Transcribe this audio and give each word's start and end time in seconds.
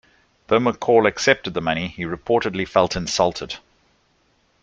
Though 0.47 0.57
McCall 0.57 1.07
accepted 1.07 1.53
the 1.53 1.61
money, 1.61 1.89
he 1.89 2.05
reportedly 2.05 2.67
felt 2.67 2.95
insulted. 2.95 3.57